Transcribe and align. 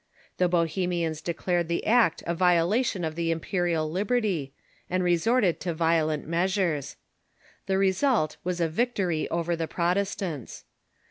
The 0.37 0.49
Bohemians 0.49 1.21
declared 1.21 1.67
the 1.67 1.85
act 1.85 2.23
a 2.25 2.33
violation 2.33 3.03
of 3.05 3.13
the 3.13 3.31
impe 3.31 3.61
rial 3.63 3.87
liberty, 3.87 4.51
and 4.89 5.03
resorted 5.03 5.59
to 5.59 5.75
violent 5.75 6.25
measures. 6.25 6.95
The 7.67 7.77
result 7.77 8.37
was 8.43 8.59
a 8.59 8.67
victory 8.67 9.29
over 9.29 9.55
the 9.55 9.67
Protestants. 9.67 10.63